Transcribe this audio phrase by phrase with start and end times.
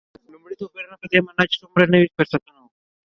[0.31, 2.67] لومړ توپیرونه په دې معنا چې څومره نوي فرصتونه و.